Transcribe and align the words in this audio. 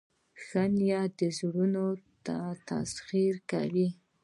ښه 0.43 0.63
نیت 0.75 1.11
د 1.19 1.21
زړونو 1.37 1.83
تسخیر 2.69 3.35
کوي. 3.51 3.87